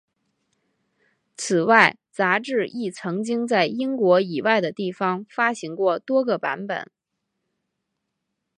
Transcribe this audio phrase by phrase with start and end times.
[1.37, 6.89] 此外杂志亦曾经在英国以外的地方发行过多个版本。